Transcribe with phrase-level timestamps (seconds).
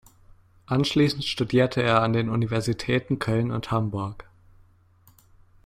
[0.65, 4.27] Anschließend studierte er an den Universitäten Köln und Hamburg.